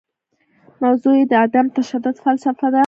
[0.83, 2.79] موضوع یې د عدم تشدد فلسفه ده.